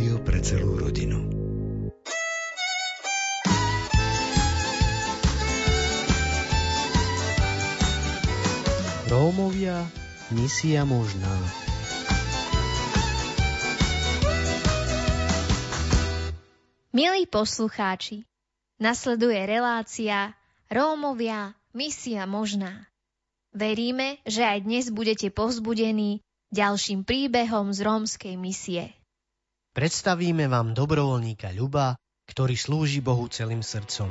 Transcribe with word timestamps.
Rádio 0.00 0.16
pre 0.24 0.40
celú 0.40 0.80
rodinu. 0.80 1.20
Rómovia, 9.12 9.84
misia 10.32 10.88
možná. 10.88 11.28
Milí 16.96 17.28
poslucháči, 17.28 18.24
nasleduje 18.80 19.36
relácia 19.44 20.32
Rómovia, 20.72 21.52
misia 21.76 22.24
možná. 22.24 22.88
Veríme, 23.52 24.16
že 24.24 24.48
aj 24.48 24.64
dnes 24.64 24.88
budete 24.88 25.28
povzbudení 25.28 26.24
ďalším 26.56 27.04
príbehom 27.04 27.76
z 27.76 27.84
rómskej 27.84 28.40
misie. 28.40 28.96
Predstavíme 29.70 30.50
vám 30.50 30.74
dobrovoľníka 30.74 31.54
Ľuba, 31.54 31.94
ktorý 32.26 32.58
slúži 32.58 32.98
Bohu 32.98 33.30
celým 33.30 33.62
srdcom. 33.62 34.10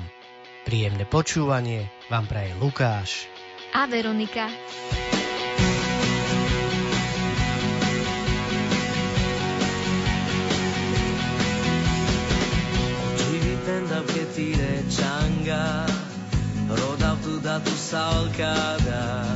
Príjemné 0.63 1.03
počúvanie 1.03 1.91
vám 2.07 2.31
praje 2.31 2.55
Lukáš 2.63 3.27
a 3.75 3.83
Veronika. 3.83 4.47
changa 14.89 15.85
Roda 16.71 17.19
tu 17.19 17.39
da 17.43 17.59
tu 17.59 17.75
salcada 17.75 19.27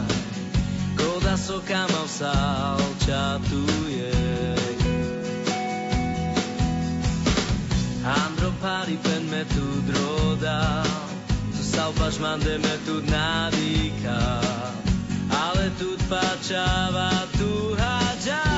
Coda 0.96 1.35
so 1.35 1.60
cama 1.68 2.08
salcia 2.08 3.40
pari 8.63 8.97
me 9.31 9.43
tu 9.53 9.65
droda. 9.87 10.83
Tu 11.51 11.63
salvaš 11.63 12.19
mande 12.19 12.57
me 12.57 12.75
tu 12.85 12.95
nadika 13.11 14.19
Ale 15.43 15.69
tu 15.79 15.89
pačava 16.09 17.11
tu 17.37 17.75
hađa 17.79 18.52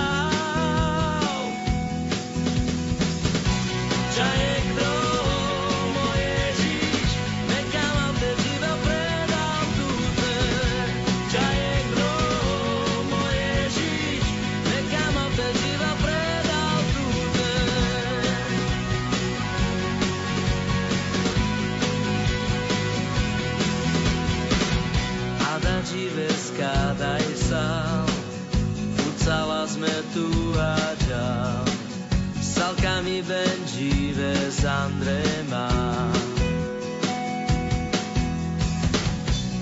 mi 33.28 33.34
bengive 33.34 34.52
sandrema 34.52 35.68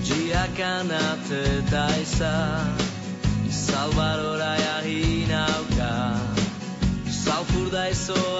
Gia 0.03 0.47
canate 0.55 1.61
daisa 1.71 2.65
Salvarora 3.49 4.55
ja 4.57 4.81
hinauka 4.83 6.17
Salfur 7.09 7.69
dai 7.71 7.93
so 7.93 8.33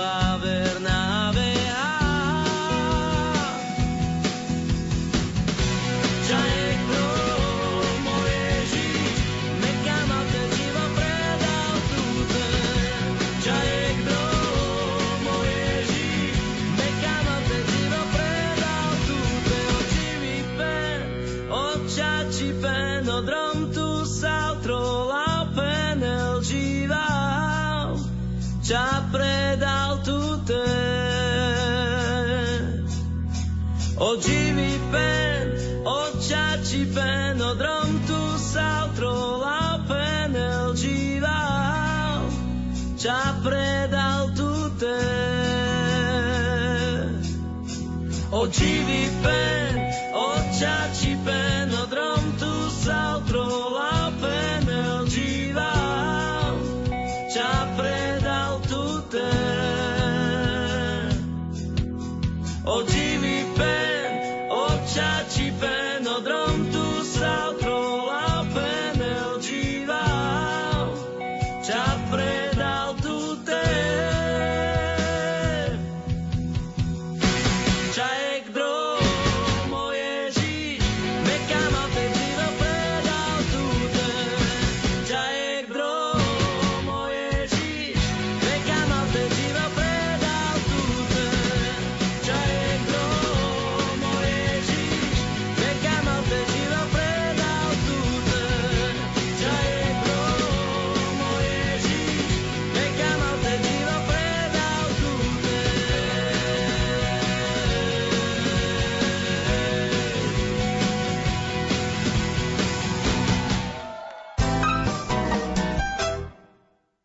Oči 48.34 48.82
pen, 49.24 49.76
očači 50.14 51.14
pen, 51.26 51.70
odrom 51.84 52.13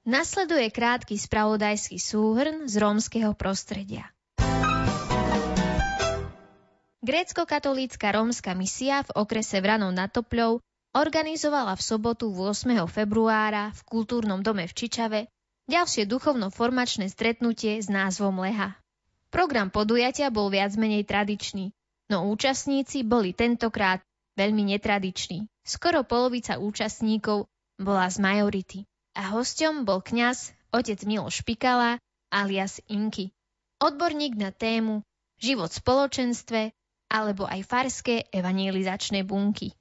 Nasleduje 0.08 0.72
krátky 0.72 1.20
spravodajský 1.20 2.00
súhrn 2.00 2.64
z 2.64 2.80
rómskeho 2.80 3.36
prostredia. 3.36 4.08
Grécko-katolícka 7.04 8.16
rómska 8.16 8.56
misia 8.56 9.04
v 9.04 9.20
okrese 9.20 9.60
Vranov 9.60 9.92
nad 9.92 10.08
Topľou 10.08 10.64
organizovala 10.96 11.76
v 11.76 11.82
sobotu 11.84 12.32
8. 12.32 12.88
februára 12.88 13.69
v 13.76 13.80
kultúrnom 13.84 14.41
dome 14.41 14.64
v 14.64 14.72
Čičave 14.72 15.20
ďalšie 15.69 16.08
duchovno-formačné 16.08 17.12
stretnutie 17.12 17.76
s 17.76 17.93
názvom 17.93 18.40
Leha. 18.40 18.81
Program 19.28 19.69
podujatia 19.69 20.32
bol 20.32 20.49
viac 20.49 20.72
menej 20.81 21.04
tradičný, 21.04 21.69
no 22.08 22.32
účastníci 22.32 23.04
boli 23.04 23.37
tentokrát 23.37 24.00
veľmi 24.40 24.72
netradiční. 24.72 25.52
Skoro 25.69 26.00
polovica 26.00 26.56
účastníkov 26.56 27.44
bola 27.76 28.08
z 28.08 28.16
majority 28.25 28.88
a 29.16 29.32
hosťom 29.32 29.88
bol 29.88 30.05
kňaz 30.05 30.52
otec 30.75 31.00
Miloš 31.08 31.46
Pikala 31.46 31.96
alias 32.28 32.81
Inky. 32.93 33.32
Odborník 33.81 34.37
na 34.37 34.50
tému 34.52 35.06
život 35.38 35.70
v 35.70 35.81
spoločenstve 35.81 36.60
alebo 37.08 37.49
aj 37.49 37.64
farské 37.64 38.28
evangelizačné 38.28 39.25
bunky. 39.25 39.72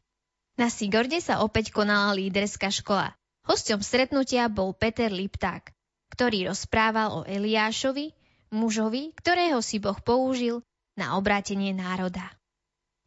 Na 0.55 0.71
Sigorde 0.71 1.19
sa 1.19 1.43
opäť 1.43 1.75
konala 1.75 2.15
líderská 2.15 2.71
škola. 2.71 3.13
Hosťom 3.45 3.83
stretnutia 3.83 4.47
bol 4.47 4.73
Peter 4.73 5.11
Lipták, 5.11 5.71
ktorý 6.11 6.49
rozprával 6.51 7.23
o 7.23 7.25
Eliášovi, 7.27 8.15
mužovi, 8.51 9.11
ktorého 9.15 9.59
si 9.59 9.77
Boh 9.77 9.97
použil 9.99 10.63
na 10.95 11.19
obrátenie 11.19 11.75
národa. 11.75 12.25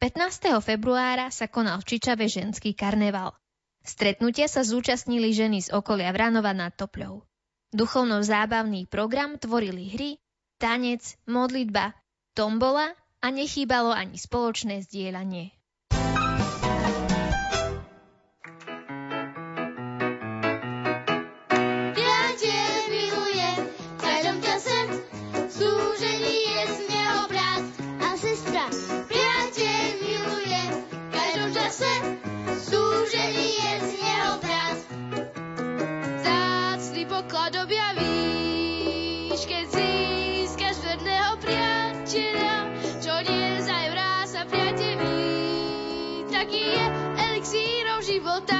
15. 0.01 0.65
februára 0.65 1.29
sa 1.29 1.45
konal 1.49 1.81
v 1.85 1.97
Čičave 1.97 2.25
ženský 2.25 2.73
karneval. 2.73 3.37
Stretnutia 3.81 4.47
sa 4.47 4.61
zúčastnili 4.61 5.33
ženy 5.33 5.65
z 5.65 5.69
okolia 5.73 6.13
Vranova 6.13 6.53
nad 6.53 6.77
Topľou. 6.77 7.25
Duchovno-zábavný 7.71 8.91
program 8.91 9.39
tvorili 9.39 9.89
hry, 9.95 10.11
tanec, 10.59 11.17
modlitba, 11.31 11.95
tombola 12.35 12.93
a 13.23 13.27
nechýbalo 13.31 13.95
ani 13.95 14.19
spoločné 14.19 14.85
zdieľanie. 14.85 15.60
aký 46.41 46.65
je 46.73 46.85
elixírom 47.29 48.01
života. 48.01 48.60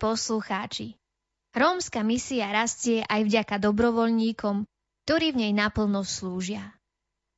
poslucháči. 0.00 0.96
Rómska 1.52 2.00
misia 2.00 2.48
rastie 2.48 3.04
aj 3.04 3.28
vďaka 3.28 3.60
dobrovoľníkom, 3.60 4.64
ktorí 5.04 5.36
v 5.36 5.40
nej 5.46 5.52
naplno 5.52 6.02
slúžia. 6.08 6.72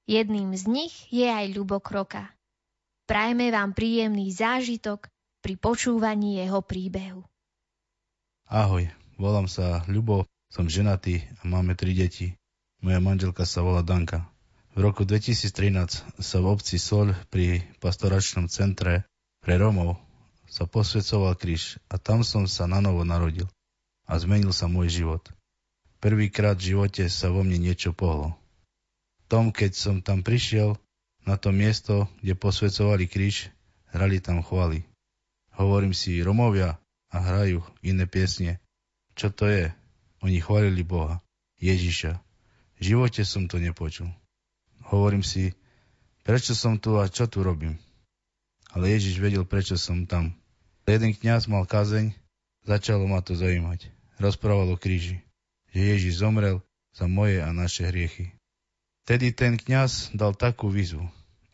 Jedným 0.07 0.55
z 0.55 0.65
nich 0.71 0.95
je 1.11 1.27
aj 1.27 1.51
Ľubo 1.53 1.83
Kroka. 1.83 2.31
Prajme 3.11 3.51
vám 3.51 3.75
príjemný 3.75 4.31
zážitok 4.31 5.11
pri 5.43 5.55
počúvaní 5.59 6.39
jeho 6.39 6.63
príbehu. 6.63 7.27
Ahoj, 8.47 8.87
volám 9.19 9.51
sa 9.51 9.83
Ľubo, 9.91 10.29
som 10.53 10.69
ženatý 10.69 11.25
a 11.41 11.49
máme 11.49 11.73
tri 11.73 11.97
deti. 11.97 12.37
Moja 12.85 13.01
manželka 13.01 13.49
sa 13.49 13.65
volá 13.65 13.81
Danka. 13.81 14.29
V 14.77 14.85
roku 14.85 15.09
2013 15.09 16.21
sa 16.21 16.37
v 16.45 16.47
obci 16.53 16.77
Sol 16.77 17.17
pri 17.33 17.65
pastoračnom 17.81 18.53
centre 18.53 19.09
pre 19.41 19.57
Romov 19.57 19.97
sa 20.45 20.69
posvedcoval 20.69 21.41
kríž 21.41 21.81
a 21.89 21.97
tam 21.97 22.21
som 22.21 22.45
sa 22.45 22.69
na 22.69 22.85
novo 22.85 23.01
narodil 23.01 23.49
a 24.05 24.21
zmenil 24.21 24.53
sa 24.53 24.69
môj 24.69 24.93
život. 24.93 25.25
Prvýkrát 26.05 26.61
v 26.61 26.77
živote 26.77 27.09
sa 27.09 27.33
vo 27.33 27.41
mne 27.41 27.57
niečo 27.57 27.97
pohlo. 27.97 28.37
Tom, 29.33 29.57
keď 29.57 29.73
som 29.73 29.97
tam 30.05 30.21
prišiel, 30.21 30.77
na 31.25 31.41
to 31.41 31.49
miesto, 31.49 32.13
kde 32.21 32.37
posvedcovali 32.37 33.09
kríž, 33.09 33.49
hrali 33.89 34.21
tam 34.21 34.45
chvály. 34.45 34.85
Hovorím 35.57 35.97
si, 35.97 36.21
Romovia 36.21 36.77
a 37.09 37.17
hrajú 37.25 37.65
iné 37.81 38.05
piesne. 38.05 38.61
Čo 39.17 39.33
to 39.33 39.49
je? 39.49 39.73
Oni 40.23 40.39
chválili 40.39 40.87
Boha, 40.87 41.19
Ježiša. 41.59 42.15
V 42.79 42.81
živote 42.81 43.27
som 43.27 43.51
to 43.51 43.59
nepočul. 43.59 44.07
Hovorím 44.87 45.27
si, 45.27 45.55
prečo 46.23 46.55
som 46.55 46.79
tu 46.79 46.95
a 47.03 47.11
čo 47.11 47.27
tu 47.27 47.43
robím? 47.43 47.75
Ale 48.71 48.95
Ježiš 48.95 49.19
vedel, 49.19 49.43
prečo 49.43 49.75
som 49.75 50.07
tam. 50.07 50.39
Jeden 50.87 51.15
kňaz 51.15 51.51
mal 51.51 51.67
kazeň, 51.67 52.15
začalo 52.63 53.11
ma 53.11 53.19
to 53.19 53.35
zaujímať. 53.35 53.91
Rozprával 54.23 54.71
o 54.71 54.79
kríži, 54.79 55.27
že 55.75 55.81
Ježiš 55.99 56.23
zomrel 56.23 56.63
za 56.95 57.11
moje 57.11 57.43
a 57.43 57.51
naše 57.51 57.91
hriechy. 57.91 58.31
Tedy 59.03 59.35
ten 59.35 59.59
kňaz 59.59 60.15
dal 60.15 60.39
takú 60.39 60.71
výzvu, 60.71 61.03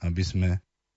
aby 0.04 0.20
sme 0.20 0.50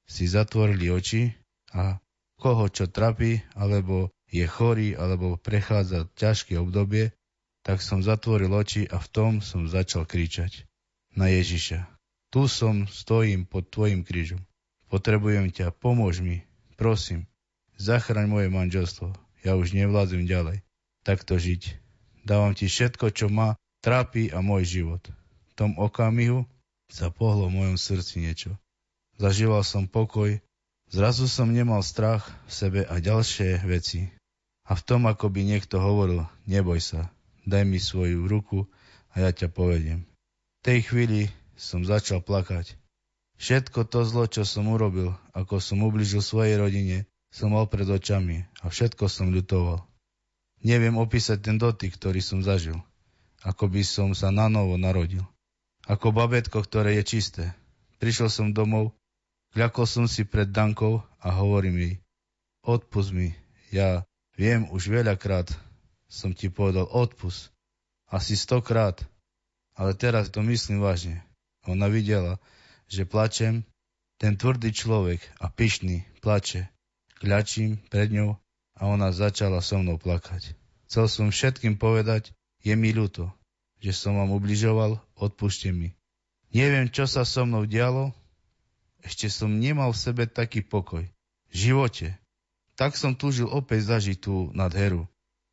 si 0.03 0.27
zatvorili 0.27 0.91
oči 0.91 1.31
a 1.71 2.03
koho 2.35 2.67
čo 2.67 2.91
trapí, 2.91 3.39
alebo 3.55 4.11
je 4.27 4.43
chorý, 4.43 4.97
alebo 4.99 5.39
prechádza 5.39 6.11
ťažké 6.19 6.59
obdobie, 6.59 7.15
tak 7.61 7.85
som 7.85 8.01
zatvoril 8.01 8.49
oči 8.49 8.89
a 8.89 8.97
v 8.97 9.07
tom 9.09 9.33
som 9.39 9.69
začal 9.69 10.05
kričať 10.09 10.65
na 11.13 11.29
Ježiša. 11.29 11.85
Tu 12.31 12.47
som, 12.47 12.87
stojím 12.87 13.43
pod 13.43 13.67
tvojim 13.69 14.07
krížom. 14.07 14.39
Potrebujem 14.87 15.51
ťa, 15.51 15.75
pomôž 15.75 16.23
mi, 16.23 16.47
prosím. 16.79 17.27
Zachraň 17.75 18.27
moje 18.27 18.47
manželstvo. 18.47 19.11
Ja 19.41 19.57
už 19.57 19.73
nevládzem 19.75 20.29
ďalej. 20.29 20.63
Takto 21.01 21.35
žiť. 21.35 21.75
Dávam 22.23 22.53
ti 22.53 22.69
všetko, 22.69 23.09
čo 23.11 23.27
ma 23.27 23.57
trápi 23.81 24.29
a 24.29 24.39
môj 24.45 24.63
život. 24.69 25.03
V 25.49 25.53
tom 25.57 25.75
okamihu 25.75 26.45
sa 26.87 27.09
pohlo 27.09 27.49
v 27.49 27.57
mojom 27.57 27.77
srdci 27.77 28.21
niečo. 28.21 28.53
Zažíval 29.17 29.65
som 29.65 29.89
pokoj, 29.89 30.39
zrazu 30.89 31.25
som 31.25 31.49
nemal 31.49 31.81
strach 31.81 32.29
v 32.47 32.51
sebe 32.51 32.81
a 32.85 33.01
ďalšie 33.01 33.65
veci. 33.65 34.09
A 34.65 34.77
v 34.77 34.81
tom, 34.85 35.09
ako 35.09 35.27
by 35.27 35.41
niekto 35.43 35.81
hovoril, 35.81 36.29
neboj 36.45 36.79
sa, 36.79 37.09
daj 37.45 37.63
mi 37.65 37.79
svoju 37.81 38.25
ruku 38.29 38.69
a 39.11 39.27
ja 39.27 39.29
ťa 39.33 39.51
povediem. 39.51 40.07
V 40.61 40.71
tej 40.71 40.79
chvíli 40.85 41.21
som 41.57 41.85
začal 41.85 42.21
plakať. 42.21 42.77
Všetko 43.41 43.89
to 43.89 44.05
zlo, 44.05 44.29
čo 44.29 44.45
som 44.45 44.69
urobil, 44.69 45.17
ako 45.33 45.57
som 45.57 45.81
ubližil 45.81 46.21
svojej 46.21 46.61
rodine, 46.61 47.09
som 47.33 47.53
mal 47.57 47.65
pred 47.65 47.89
očami 47.89 48.45
a 48.61 48.69
všetko 48.69 49.09
som 49.09 49.33
ľutoval. 49.33 49.81
Neviem 50.61 51.01
opísať 51.01 51.41
ten 51.41 51.57
dotyk, 51.57 51.97
ktorý 51.97 52.21
som 52.21 52.45
zažil. 52.45 52.77
Ako 53.41 53.65
by 53.65 53.81
som 53.81 54.13
sa 54.13 54.29
na 54.29 54.45
novo 54.45 54.77
narodil. 54.77 55.25
Ako 55.89 56.13
babetko, 56.13 56.61
ktoré 56.61 57.01
je 57.01 57.17
čisté. 57.17 57.45
Prišiel 57.97 58.29
som 58.29 58.53
domov, 58.53 58.93
kľakol 59.57 59.89
som 59.89 60.05
si 60.05 60.21
pred 60.21 60.53
Dankou 60.53 61.01
a 61.17 61.27
hovorím 61.33 61.81
jej, 61.81 61.93
odpust 62.61 63.09
mi, 63.09 63.33
ja 63.73 64.05
viem, 64.37 64.69
už 64.69 64.93
veľakrát 64.93 65.49
som 66.11 66.35
ti 66.35 66.51
povedal 66.51 66.91
odpust. 66.91 67.55
Asi 68.11 68.35
stokrát. 68.35 68.99
ale 69.71 69.95
teraz 69.95 70.27
to 70.27 70.43
myslím 70.43 70.83
vážne. 70.83 71.23
Ona 71.63 71.87
videla, 71.87 72.43
že 72.91 73.07
plačem, 73.07 73.63
ten 74.19 74.35
tvrdý 74.35 74.75
človek 74.75 75.23
a 75.39 75.47
pyšný 75.47 76.03
plače. 76.19 76.67
Kľačím 77.23 77.79
pred 77.87 78.11
ňou 78.11 78.37
a 78.77 78.81
ona 78.85 79.15
začala 79.15 79.63
so 79.63 79.79
mnou 79.79 79.95
plakať. 79.97 80.53
Chcel 80.85 81.05
som 81.07 81.27
všetkým 81.31 81.79
povedať, 81.79 82.35
je 82.61 82.75
mi 82.75 82.91
ľúto, 82.91 83.31
že 83.79 83.95
som 83.95 84.19
vám 84.19 84.35
ubližoval, 84.35 84.99
odpúšte 85.15 85.71
mi. 85.71 85.95
Neviem, 86.51 86.91
čo 86.91 87.07
sa 87.07 87.23
so 87.23 87.47
mnou 87.47 87.63
dialo, 87.63 88.11
ešte 89.01 89.31
som 89.31 89.49
nemal 89.49 89.95
v 89.95 90.01
sebe 90.03 90.23
taký 90.27 90.61
pokoj. 90.61 91.07
V 91.49 91.53
živote. 91.55 92.19
Tak 92.75 92.99
som 92.99 93.17
túžil 93.17 93.49
opäť 93.49 93.87
zažiť 93.87 94.17
tú 94.19 94.51
nadheru. 94.53 95.07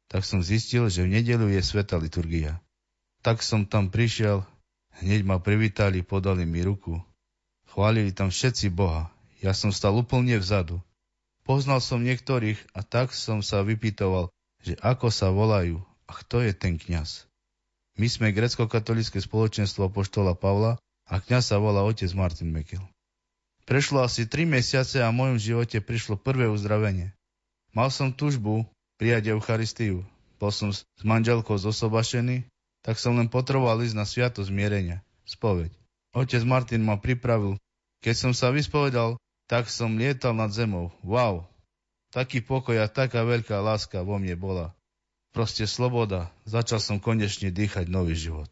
Tak 0.09 0.25
som 0.25 0.41
zistil, 0.41 0.89
že 0.89 1.05
v 1.05 1.21
nedelu 1.21 1.53
je 1.53 1.61
sveta 1.61 2.01
liturgia. 2.01 2.57
Tak 3.21 3.45
som 3.45 3.69
tam 3.69 3.93
prišiel, 3.93 4.41
hneď 5.05 5.21
ma 5.29 5.37
privítali, 5.37 6.01
podali 6.01 6.49
mi 6.49 6.65
ruku. 6.65 6.97
Chválili 7.69 8.17
tam 8.17 8.33
všetci 8.33 8.73
Boha. 8.73 9.13
Ja 9.45 9.53
som 9.53 9.69
stal 9.69 9.93
úplne 9.93 10.41
vzadu. 10.41 10.81
Poznal 11.45 11.85
som 11.85 12.01
niektorých 12.01 12.59
a 12.73 12.81
tak 12.81 13.13
som 13.13 13.45
sa 13.45 13.61
vypytoval, 13.61 14.33
že 14.65 14.77
ako 14.81 15.13
sa 15.13 15.29
volajú 15.29 15.81
a 16.09 16.13
kto 16.17 16.41
je 16.45 16.53
ten 16.57 16.81
kňaz. 16.81 17.29
My 18.01 18.09
sme 18.09 18.33
grecko-katolické 18.33 19.21
spoločenstvo 19.21 19.93
poštola 19.93 20.33
Pavla 20.33 20.81
a 21.05 21.15
kňaz 21.21 21.53
sa 21.53 21.57
volá 21.61 21.85
otec 21.85 22.09
Martin 22.17 22.49
Mekel. 22.49 22.81
Prešlo 23.69 24.01
asi 24.01 24.25
tri 24.25 24.49
mesiace 24.49 25.05
a 25.05 25.13
v 25.13 25.19
mojom 25.21 25.39
živote 25.41 25.85
prišlo 25.85 26.17
prvé 26.17 26.49
uzdravenie. 26.49 27.13
Mal 27.77 27.93
som 27.93 28.17
tužbu 28.17 28.65
prijať 28.99 29.33
Eucharistiu. 29.33 30.05
Bol 30.39 30.51
som 30.55 30.71
s 30.75 30.85
manželkou 31.03 31.59
zosobašený, 31.59 32.47
tak 32.83 32.99
som 32.99 33.19
len 33.19 33.27
potreboval 33.31 33.83
ísť 33.83 33.97
na 33.97 34.07
sviato 34.07 34.43
zmierenia, 34.43 35.03
spoveď. 35.27 35.71
Otec 36.15 36.43
Martin 36.47 36.83
ma 36.83 36.99
pripravil. 36.99 37.59
Keď 38.03 38.15
som 38.15 38.33
sa 38.35 38.55
vyspovedal, 38.55 39.19
tak 39.51 39.67
som 39.67 39.99
lietal 39.99 40.35
nad 40.35 40.55
zemou. 40.55 40.95
Wow! 41.03 41.47
Taký 42.15 42.41
pokoj 42.41 42.79
a 42.79 42.87
taká 42.89 43.27
veľká 43.27 43.59
láska 43.61 44.01
vo 44.07 44.17
mne 44.17 44.39
bola. 44.39 44.73
Proste 45.35 45.69
sloboda. 45.69 46.33
Začal 46.49 46.81
som 46.81 46.97
konečne 47.03 47.53
dýchať 47.53 47.91
nový 47.91 48.17
život. 48.17 48.49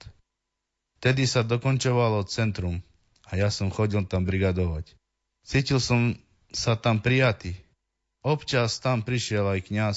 Tedy 1.01 1.25
sa 1.25 1.47
dokončovalo 1.47 2.27
centrum 2.29 2.85
a 3.25 3.39
ja 3.39 3.49
som 3.49 3.73
chodil 3.73 4.05
tam 4.05 4.29
brigadovať. 4.29 4.93
Cítil 5.47 5.81
som 5.81 6.19
sa 6.53 6.77
tam 6.77 7.01
prijatý. 7.01 7.57
Občas 8.21 8.83
tam 8.83 9.07
prišiel 9.07 9.47
aj 9.47 9.61
kňaz 9.71 9.97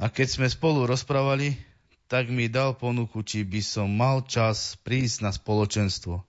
a 0.00 0.08
keď 0.08 0.28
sme 0.32 0.48
spolu 0.48 0.88
rozprávali, 0.88 1.60
tak 2.08 2.32
mi 2.32 2.48
dal 2.48 2.72
ponuku, 2.72 3.20
či 3.20 3.44
by 3.44 3.60
som 3.60 3.92
mal 3.92 4.24
čas 4.24 4.80
prísť 4.80 5.28
na 5.28 5.30
spoločenstvo. 5.30 6.24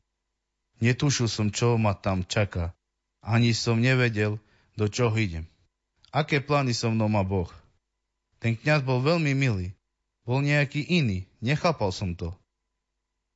Netušil 0.83 1.31
som, 1.31 1.47
čo 1.55 1.79
ma 1.79 1.95
tam 1.95 2.27
čaká. 2.27 2.75
Ani 3.23 3.55
som 3.55 3.79
nevedel, 3.79 4.43
do 4.75 4.85
čoho 4.91 5.15
idem. 5.15 5.47
Aké 6.11 6.43
plány 6.43 6.75
so 6.75 6.91
mnou 6.91 7.07
má 7.07 7.23
Boh. 7.23 7.47
Ten 8.43 8.59
kňaz 8.59 8.83
bol 8.83 8.99
veľmi 8.99 9.31
milý. 9.31 9.71
Bol 10.27 10.43
nejaký 10.43 10.83
iný. 10.83 11.23
Nechápal 11.39 11.95
som 11.95 12.11
to. 12.11 12.35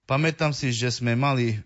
Pamätám 0.05 0.51
si, 0.51 0.75
že 0.75 0.91
sme 0.91 1.15
mali 1.15 1.63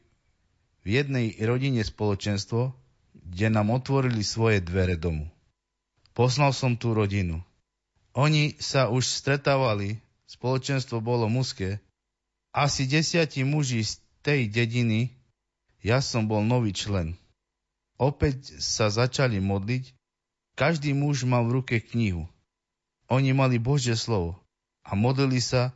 v 0.86 0.88
jednej 0.88 1.34
rodine 1.42 1.82
spoločenstvo, 1.82 2.72
kde 3.18 3.48
nám 3.50 3.74
otvorili 3.74 4.22
svoje 4.22 4.62
dvere 4.62 4.96
domu. 4.96 5.28
Poznal 6.14 6.54
som 6.54 6.78
tú 6.78 6.94
rodinu. 6.94 7.44
Oni 8.18 8.58
sa 8.58 8.90
už 8.90 9.06
stretávali, 9.06 10.02
spoločenstvo 10.26 10.98
bolo 11.02 11.30
mužské. 11.30 11.78
Asi 12.50 12.90
desiatí 12.90 13.46
muži 13.46 13.86
z 13.86 14.02
tej 14.26 14.50
dediny, 14.50 15.14
ja 15.86 16.02
som 16.02 16.26
bol 16.26 16.42
nový 16.42 16.74
člen. 16.74 17.16
Opäť 18.00 18.58
sa 18.58 18.90
začali 18.90 19.38
modliť, 19.38 19.94
každý 20.58 20.92
muž 20.96 21.24
mal 21.24 21.46
v 21.46 21.62
ruke 21.62 21.78
knihu. 21.80 22.26
Oni 23.10 23.34
mali 23.34 23.62
Božie 23.62 23.98
slovo 23.98 24.38
a 24.86 24.94
modlili 24.94 25.42
sa, 25.42 25.74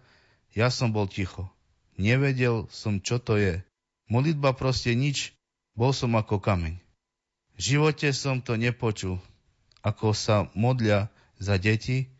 ja 0.54 0.70
som 0.70 0.94
bol 0.94 1.10
ticho. 1.10 1.50
Nevedel 1.98 2.70
som, 2.74 3.02
čo 3.02 3.22
to 3.22 3.38
je. 3.38 3.62
Modlitba 4.10 4.54
proste 4.54 4.94
nič, 4.98 5.34
bol 5.74 5.94
som 5.94 6.14
ako 6.18 6.42
kameň. 6.42 6.78
V 7.58 7.60
živote 7.62 8.10
som 8.14 8.42
to 8.42 8.58
nepočul, 8.58 9.22
ako 9.86 10.14
sa 10.14 10.50
modlia 10.58 11.10
za 11.38 11.58
deti, 11.58 12.13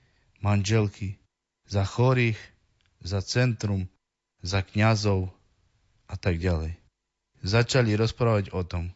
manželky, 0.44 1.18
za 1.66 1.88
chorých, 1.88 2.38
za 3.00 3.24
centrum, 3.24 3.88
za 4.44 4.60
kňazov 4.62 5.32
a 6.12 6.16
tak 6.20 6.38
ďalej. 6.38 6.76
Začali 7.42 7.96
rozprávať 7.96 8.52
o 8.52 8.62
tom, 8.68 8.92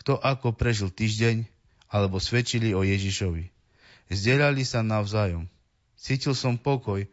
kto 0.00 0.20
ako 0.20 0.52
prežil 0.52 0.92
týždeň, 0.92 1.48
alebo 1.92 2.20
svedčili 2.20 2.72
o 2.72 2.84
Ježišovi. 2.84 3.52
Zdieľali 4.12 4.64
sa 4.64 4.80
navzájom. 4.80 5.48
Cítil 5.96 6.32
som 6.36 6.56
pokoj, 6.56 7.04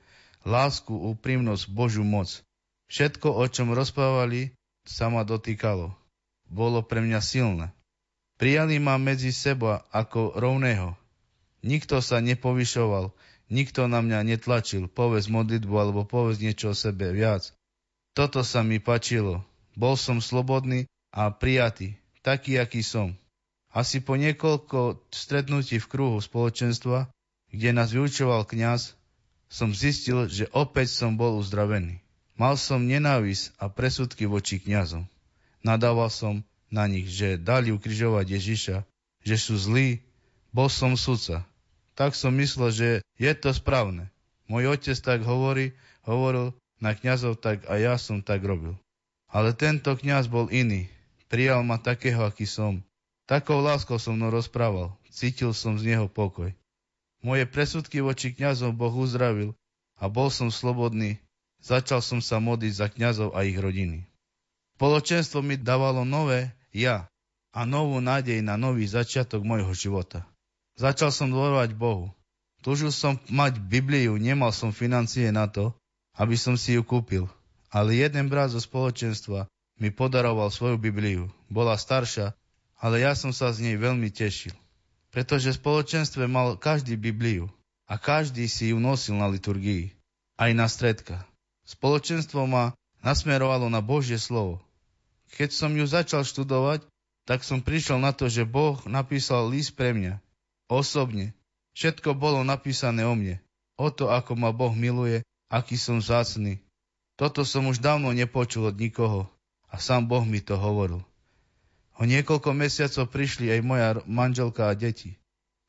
lásku, 0.47 0.91
úprimnosť, 0.91 1.67
Božiu 1.71 2.07
moc. 2.07 2.31
Všetko, 2.87 3.35
o 3.35 3.43
čom 3.47 3.75
rozprávali, 3.75 4.55
sa 4.87 5.11
ma 5.11 5.27
dotýkalo. 5.27 5.93
Bolo 6.49 6.81
pre 6.81 7.03
mňa 7.03 7.19
silné. 7.21 7.67
Prijali 8.39 8.79
ma 8.79 8.95
medzi 8.95 9.35
seba 9.35 9.83
ako 9.91 10.33
rovného. 10.39 10.95
Nikto 11.61 11.99
sa 11.99 12.23
nepovyšoval, 12.23 13.11
nikto 13.49 13.85
na 13.89 14.01
mňa 14.01 14.25
netlačil, 14.25 14.87
povedz 14.89 15.29
modlitbu 15.29 15.73
alebo 15.75 16.01
povedz 16.05 16.41
niečo 16.41 16.71
o 16.71 16.77
sebe 16.77 17.13
viac. 17.13 17.53
Toto 18.17 18.41
sa 18.41 18.65
mi 18.65 18.81
pačilo. 18.81 19.45
Bol 19.77 19.97
som 19.97 20.23
slobodný 20.23 20.89
a 21.13 21.29
prijatý, 21.33 21.97
taký, 22.25 22.57
aký 22.57 22.81
som. 22.85 23.17
Asi 23.69 24.01
po 24.01 24.17
niekoľko 24.17 25.05
stretnutí 25.13 25.77
v 25.77 25.89
kruhu 25.89 26.17
spoločenstva 26.17 27.09
kde 27.49 27.69
nás 27.73 27.89
vyučoval 27.89 28.45
kňaz, 28.45 28.93
som 29.49 29.73
zistil, 29.73 30.29
že 30.29 30.45
opäť 30.53 30.93
som 30.93 31.17
bol 31.17 31.41
uzdravený. 31.41 31.97
Mal 32.37 32.55
som 32.55 32.85
nenávisť 32.85 33.57
a 33.57 33.67
presudky 33.67 34.29
voči 34.29 34.61
kňazom. 34.61 35.09
Nadával 35.65 36.13
som 36.13 36.45
na 36.69 36.85
nich, 36.85 37.09
že 37.09 37.41
dali 37.41 37.73
ukrižovať 37.73 38.25
Ježiša, 38.29 38.77
že 39.25 39.35
sú 39.35 39.57
zlí. 39.57 40.05
Bol 40.53 40.69
som 40.69 40.93
sudca. 40.93 41.48
Tak 41.99 42.15
som 42.15 42.31
myslel, 42.39 42.71
že 42.71 42.89
je 43.19 43.31
to 43.35 43.51
správne. 43.51 44.07
Môj 44.47 44.71
otec 44.71 44.95
tak 44.95 45.27
hovorí, 45.27 45.75
hovoril 46.07 46.55
na 46.79 46.95
kňazov, 46.95 47.43
tak 47.43 47.67
a 47.67 47.75
ja 47.75 47.99
som 47.99 48.23
tak 48.23 48.39
robil. 48.39 48.79
Ale 49.27 49.51
tento 49.51 49.91
kňaz 49.91 50.31
bol 50.31 50.47
iný. 50.47 50.87
Prijal 51.27 51.59
ma 51.67 51.75
takého, 51.75 52.23
aký 52.23 52.47
som. 52.47 52.79
Takou 53.27 53.59
láskou 53.59 53.99
som 53.99 54.15
mnou 54.15 54.31
rozprával. 54.31 54.95
Cítil 55.11 55.51
som 55.51 55.75
z 55.75 55.91
neho 55.91 56.07
pokoj. 56.07 56.55
Moje 57.19 57.43
presudky 57.43 57.99
voči 57.99 58.31
kňazom 58.31 58.79
Boh 58.79 58.95
uzdravil 58.95 59.51
a 59.99 60.07
bol 60.07 60.31
som 60.31 60.47
slobodný. 60.47 61.19
Začal 61.59 61.99
som 61.99 62.23
sa 62.23 62.39
modliť 62.39 62.73
za 62.79 62.87
kňazov 62.87 63.35
a 63.35 63.43
ich 63.43 63.59
rodiny. 63.59 64.07
Spoločenstvo 64.79 65.43
mi 65.43 65.59
dávalo 65.59 66.07
nové 66.07 66.55
ja 66.71 67.11
a 67.51 67.67
novú 67.67 67.99
nádej 67.99 68.39
na 68.39 68.55
nový 68.55 68.87
začiatok 68.87 69.43
môjho 69.43 69.75
života. 69.75 70.23
Začal 70.79 71.11
som 71.11 71.27
dôverovať 71.27 71.75
Bohu. 71.75 72.15
Túžil 72.63 72.95
som 72.95 73.19
mať 73.27 73.59
Bibliu, 73.59 74.15
nemal 74.15 74.55
som 74.55 74.71
financie 74.71 75.27
na 75.35 75.51
to, 75.51 75.75
aby 76.15 76.39
som 76.39 76.55
si 76.55 76.79
ju 76.79 76.83
kúpil. 76.87 77.27
Ale 77.67 77.99
jeden 77.99 78.31
brat 78.31 78.55
zo 78.55 78.63
spoločenstva 78.63 79.51
mi 79.77 79.91
podaroval 79.91 80.47
svoju 80.47 80.79
Bibliu. 80.79 81.27
Bola 81.51 81.75
staršia, 81.75 82.31
ale 82.79 83.03
ja 83.03 83.11
som 83.11 83.35
sa 83.35 83.51
z 83.51 83.67
nej 83.67 83.75
veľmi 83.75 84.07
tešil 84.07 84.55
pretože 85.09 85.53
v 85.53 85.59
spoločenstve 85.61 86.29
mal 86.29 86.55
každý 86.57 86.93
Bibliu 86.93 87.49
a 87.89 87.97
každý 87.97 88.45
si 88.45 88.69
ju 88.69 88.77
nosil 88.77 89.17
na 89.17 89.25
liturgii, 89.29 89.93
aj 90.37 90.51
na 90.53 90.69
stredka. 90.69 91.25
Spoločenstvo 91.65 92.45
ma 92.45 92.73
nasmerovalo 93.01 93.69
na 93.69 93.81
Božie 93.81 94.21
slovo. 94.21 94.61
Keď 95.37 95.49
som 95.53 95.71
ju 95.73 95.85
začal 95.85 96.25
študovať, 96.25 96.85
tak 97.25 97.45
som 97.45 97.61
prišiel 97.61 98.01
na 98.01 98.13
to, 98.13 98.25
že 98.29 98.45
Boh 98.45 98.77
napísal 98.89 99.49
list 99.49 99.77
pre 99.77 99.93
mňa. 99.93 100.17
Osobne. 100.69 101.33
Všetko 101.73 102.13
bolo 102.13 102.45
napísané 102.45 103.03
o 103.03 103.17
mne. 103.17 103.41
O 103.75 103.89
to, 103.89 104.13
ako 104.13 104.37
ma 104.37 104.53
Boh 104.53 104.71
miluje, 104.77 105.25
aký 105.49 105.75
som 105.75 105.97
zácný. 105.97 106.61
Toto 107.17 107.43
som 107.43 107.67
už 107.67 107.81
dávno 107.81 108.13
nepočul 108.13 108.69
od 108.69 108.77
nikoho 108.77 109.27
a 109.67 109.81
sám 109.81 110.05
Boh 110.05 110.23
mi 110.23 110.39
to 110.39 110.55
hovoril. 110.55 111.01
O 111.99 112.07
niekoľko 112.07 112.55
mesiacov 112.55 113.11
prišli 113.11 113.51
aj 113.51 113.61
moja 113.65 113.89
manželka 114.07 114.71
a 114.71 114.77
deti. 114.77 115.19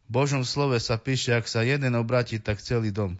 V 0.06 0.08
Božom 0.22 0.46
slove 0.46 0.78
sa 0.78 0.94
píše, 0.94 1.34
ak 1.34 1.50
sa 1.50 1.66
jeden 1.66 1.96
obratí, 1.98 2.38
tak 2.38 2.62
celý 2.62 2.94
dom. 2.94 3.18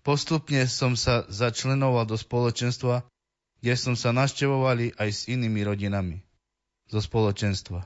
Postupne 0.00 0.64
som 0.64 0.96
sa 0.96 1.28
začlenoval 1.28 2.08
do 2.08 2.16
spoločenstva, 2.16 3.04
kde 3.60 3.74
som 3.76 3.92
sa 3.92 4.16
našťovovali 4.16 4.96
aj 4.96 5.08
s 5.12 5.20
inými 5.28 5.60
rodinami 5.68 6.24
zo 6.88 7.04
spoločenstva. 7.04 7.84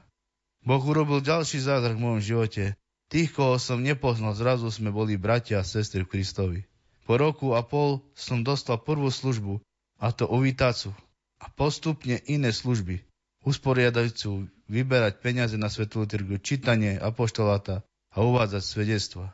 Boh 0.63 0.83
urobil 0.87 1.19
ďalší 1.19 1.59
zázrak 1.59 1.99
v 1.99 2.05
mojom 2.07 2.23
živote. 2.23 2.79
Tých, 3.15 3.31
koho 3.31 3.63
som 3.63 3.79
nepoznal, 3.79 4.35
zrazu 4.35 4.67
sme 4.75 4.91
boli 4.91 5.15
bratia 5.15 5.63
a 5.63 5.65
sestry 5.65 6.03
v 6.03 6.19
Kristovi. 6.19 6.61
Po 7.07 7.15
roku 7.15 7.55
a 7.55 7.63
pol 7.63 8.03
som 8.19 8.43
dostal 8.43 8.83
prvú 8.83 9.07
službu, 9.07 9.63
a 10.03 10.11
to 10.11 10.27
uvítacu. 10.27 10.91
a 11.39 11.47
postupne 11.55 12.19
iné 12.27 12.51
služby, 12.51 13.07
usporiadajúcu 13.47 14.51
vyberať 14.67 15.23
peniaze 15.23 15.55
na 15.55 15.71
svetú 15.71 16.03
liturgiu, 16.03 16.43
čítanie 16.43 16.99
apoštoláta 16.99 17.87
a 18.11 18.17
uvádzať 18.27 18.63
svedectva. 18.67 19.31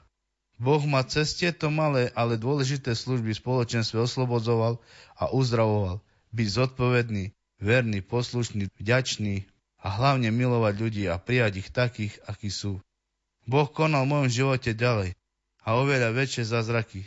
Boh 0.60 0.84
ma 0.84 1.00
cez 1.00 1.32
tieto 1.40 1.72
malé, 1.72 2.12
ale 2.12 2.36
dôležité 2.36 2.92
služby 2.92 3.32
v 3.32 3.40
spoločenstve 3.40 3.96
oslobodzoval 3.96 4.76
a 5.16 5.32
uzdravoval. 5.32 6.04
Byť 6.36 6.48
zodpovedný, 6.52 7.32
verný, 7.64 8.04
poslušný, 8.04 8.68
vďačný 8.76 9.48
a 9.80 9.88
hlavne 9.88 10.28
milovať 10.28 10.74
ľudí 10.76 11.04
a 11.08 11.16
prijať 11.16 11.64
ich 11.64 11.72
takých, 11.72 12.20
akí 12.28 12.52
sú. 12.52 12.76
Boh 13.50 13.66
konal 13.66 14.06
v 14.06 14.14
mojom 14.14 14.30
živote 14.30 14.70
ďalej 14.78 15.18
a 15.66 15.68
oveľa 15.74 16.14
väčšie 16.14 16.46
zázraky. 16.46 17.02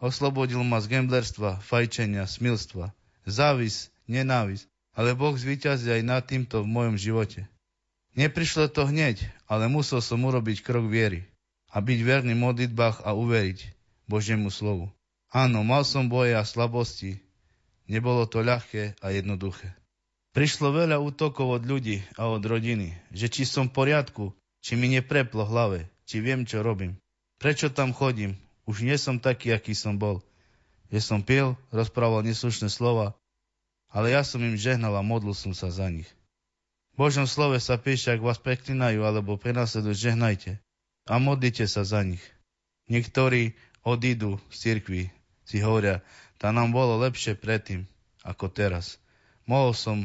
Oslobodil 0.00 0.64
ma 0.64 0.80
z 0.80 0.88
gamblerstva, 0.88 1.60
fajčenia, 1.60 2.24
smilstva, 2.24 2.96
závis, 3.28 3.92
nenávis, 4.08 4.64
ale 4.96 5.12
Boh 5.12 5.36
zvíťazí 5.36 5.92
aj 5.92 6.02
nad 6.02 6.24
týmto 6.24 6.64
v 6.64 6.72
mojom 6.72 6.96
živote. 6.96 7.44
Neprišlo 8.16 8.72
to 8.72 8.88
hneď, 8.88 9.20
ale 9.44 9.68
musel 9.68 10.00
som 10.00 10.24
urobiť 10.24 10.64
krok 10.64 10.88
viery 10.88 11.28
a 11.68 11.84
byť 11.84 11.98
verný 12.00 12.40
modlitbách 12.40 13.04
a 13.04 13.12
uveriť 13.12 13.68
Božiemu 14.08 14.48
slovu. 14.48 14.88
Áno, 15.28 15.60
mal 15.60 15.84
som 15.84 16.08
boje 16.08 16.36
a 16.36 16.44
slabosti, 16.44 17.20
nebolo 17.84 18.24
to 18.24 18.40
ľahké 18.40 18.96
a 19.00 19.12
jednoduché. 19.12 19.76
Prišlo 20.32 20.72
veľa 20.72 20.96
útokov 21.00 21.60
od 21.60 21.62
ľudí 21.68 22.00
a 22.16 22.32
od 22.32 22.40
rodiny, 22.40 22.96
že 23.12 23.28
či 23.28 23.44
som 23.44 23.68
v 23.68 23.76
poriadku, 23.76 24.32
či 24.62 24.78
mi 24.78 24.88
nepreplo 24.88 25.42
hlave, 25.42 25.90
či 26.06 26.22
viem, 26.22 26.46
čo 26.46 26.62
robím. 26.62 26.96
Prečo 27.42 27.68
tam 27.68 27.90
chodím? 27.90 28.38
Už 28.64 28.86
nie 28.86 28.94
som 28.94 29.18
taký, 29.18 29.50
aký 29.50 29.74
som 29.74 29.98
bol. 29.98 30.22
Že 30.94 31.00
som 31.02 31.20
pil, 31.26 31.58
rozprával 31.74 32.22
neslušné 32.22 32.70
slova, 32.70 33.18
ale 33.90 34.14
ja 34.14 34.22
som 34.22 34.40
im 34.40 34.54
žehnal 34.54 34.94
a 34.94 35.02
modlil 35.02 35.34
som 35.34 35.50
sa 35.52 35.68
za 35.68 35.90
nich. 35.90 36.08
V 36.94 37.08
Božom 37.08 37.26
slove 37.26 37.58
sa 37.58 37.80
píše, 37.80 38.14
ak 38.14 38.22
vás 38.22 38.38
preklinajú 38.38 39.02
alebo 39.02 39.40
prenasledujú, 39.40 39.96
žehnajte 39.96 40.60
a 41.08 41.18
modlite 41.18 41.66
sa 41.66 41.82
za 41.82 42.04
nich. 42.06 42.22
Niektorí 42.86 43.56
odídu 43.82 44.38
z 44.52 44.56
cirkvi, 44.56 45.02
si 45.42 45.58
hovoria, 45.58 46.04
tá 46.38 46.54
nám 46.54 46.70
bolo 46.70 47.00
lepšie 47.02 47.34
predtým, 47.34 47.88
ako 48.22 48.46
teraz. 48.52 49.02
Mohol 49.48 49.72
som, 49.74 49.98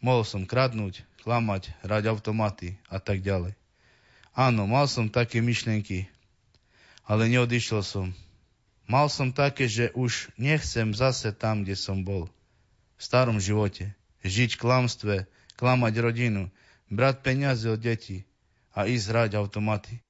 mohol 0.00 0.24
som 0.24 0.48
kradnúť, 0.48 1.04
klamať, 1.26 1.74
hrať 1.84 2.04
automaty 2.08 2.78
a 2.88 2.98
tak 3.02 3.20
ďalej. 3.20 3.52
Áno, 4.32 4.64
mal 4.64 4.88
som 4.88 5.12
také 5.12 5.44
myšlienky, 5.44 6.08
ale 7.04 7.28
neodišiel 7.28 7.84
som. 7.84 8.16
Mal 8.88 9.12
som 9.12 9.28
také, 9.28 9.68
že 9.68 9.92
už 9.92 10.32
nechcem 10.40 10.96
zase 10.96 11.36
tam, 11.36 11.62
kde 11.62 11.76
som 11.76 12.00
bol. 12.00 12.32
V 12.96 13.02
starom 13.04 13.36
živote. 13.36 13.92
Žiť 14.24 14.56
klamstve, 14.56 15.28
klamať 15.60 15.94
rodinu, 16.00 16.48
brať 16.88 17.20
peniaze 17.20 17.66
od 17.68 17.80
detí 17.80 18.24
a 18.72 18.88
ísť 18.88 19.06
hrať 19.10 19.30
automaty. 19.36 20.00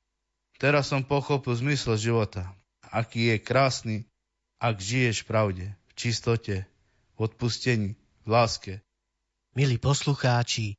Teraz 0.63 0.95
som 0.95 1.03
pochopil 1.03 1.59
zmysel 1.59 1.99
života, 1.99 2.47
aký 2.87 3.35
je 3.35 3.37
krásny, 3.43 3.97
ak 4.63 4.79
žiješ 4.79 5.25
v 5.25 5.27
pravde, 5.27 5.67
v 5.91 5.93
čistote, 5.99 6.57
v 7.15 7.19
odpustení, 7.19 7.99
v 8.23 8.29
láske. 8.31 8.73
Milí 9.59 9.83
poslucháči, 9.83 10.79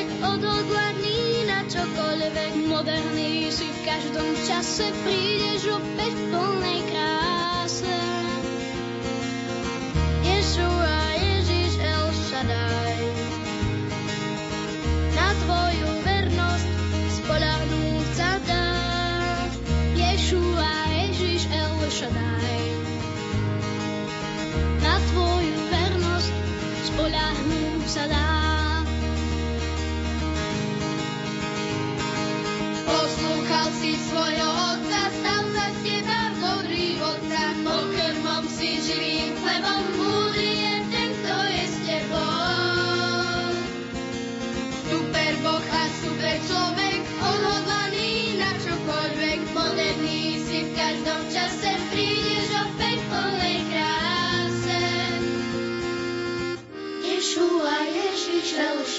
každom 3.85 4.29
čase 4.49 4.89
prídeš 5.05 5.69
opäť 5.69 6.13
v 6.17 6.23
plnej 6.33 6.79
kráse. 6.89 7.00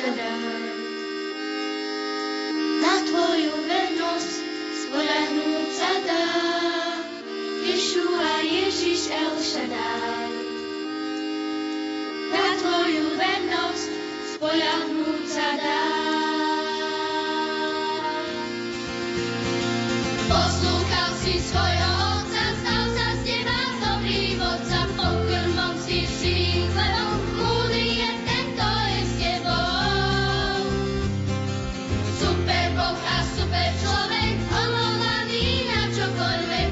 Na 0.02 0.10
tvoju 3.06 3.54
vernosť 3.70 4.34
spoľahnúť 4.74 5.68
sa 5.78 5.92
dá. 6.02 6.26
Ješua, 7.62 8.42
Ježiš 8.42 9.14
El. 9.14 9.38
Na 12.34 12.46
tvoju 12.58 13.14
vernosť 13.14 13.90
spoľahnúť 14.34 15.22
sa 15.30 15.48
dá. 15.54 16.12
rok 32.83 32.99
a 32.99 33.18
super 33.38 33.68
človek, 33.79 34.35
omovaný 34.51 35.71
na 35.71 35.83
čokoľvek. 35.95 36.71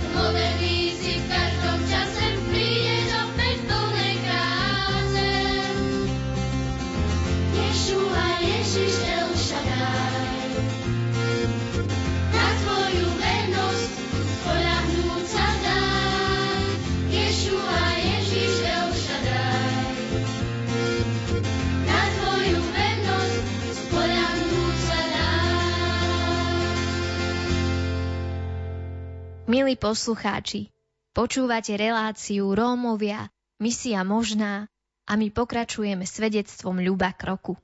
Milí 29.61 29.77
poslucháči, 29.77 30.73
počúvate 31.12 31.77
reláciu 31.77 32.57
Rómovia, 32.57 33.29
misia 33.61 34.01
možná 34.09 34.73
a 35.05 35.20
my 35.20 35.29
pokračujeme 35.29 36.09
svedectvom 36.09 36.81
Ľuba 36.81 37.12
Kroku. 37.12 37.61